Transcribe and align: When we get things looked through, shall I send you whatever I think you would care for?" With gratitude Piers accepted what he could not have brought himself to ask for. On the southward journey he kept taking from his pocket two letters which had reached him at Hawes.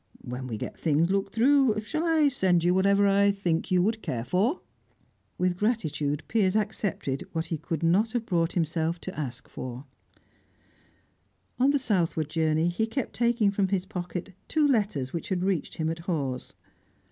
When 0.23 0.47
we 0.47 0.57
get 0.57 0.79
things 0.79 1.11
looked 1.11 1.31
through, 1.35 1.79
shall 1.81 2.07
I 2.07 2.27
send 2.29 2.63
you 2.63 2.73
whatever 2.73 3.05
I 3.07 3.29
think 3.31 3.69
you 3.69 3.83
would 3.83 4.01
care 4.01 4.25
for?" 4.25 4.61
With 5.37 5.57
gratitude 5.57 6.23
Piers 6.27 6.55
accepted 6.55 7.23
what 7.33 7.45
he 7.45 7.59
could 7.59 7.83
not 7.83 8.13
have 8.13 8.25
brought 8.25 8.53
himself 8.53 8.99
to 9.01 9.15
ask 9.15 9.47
for. 9.47 9.85
On 11.59 11.69
the 11.69 11.77
southward 11.77 12.29
journey 12.31 12.67
he 12.69 12.87
kept 12.87 13.13
taking 13.13 13.51
from 13.51 13.67
his 13.67 13.85
pocket 13.85 14.33
two 14.47 14.67
letters 14.67 15.13
which 15.13 15.29
had 15.29 15.43
reached 15.43 15.75
him 15.75 15.87
at 15.87 15.99
Hawes. 15.99 16.55